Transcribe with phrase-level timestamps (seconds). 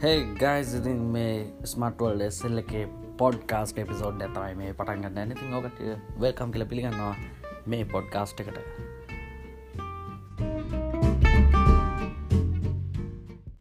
[0.00, 2.72] හෙයි guys ඉතින් මේ ස්මටවල් එස්සල්ල එක
[3.20, 5.78] පොඩ්කාස්ට එපිසෝඩ් ඇතමයි මේ පටන්ගන්න ඇනතින් ඕකට
[6.18, 7.14] වල්කම් කියල පිළිගන්නවා
[7.66, 8.58] මේ පොඩ්කාස්ට් එකට.